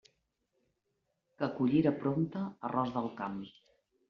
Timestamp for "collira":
1.59-1.93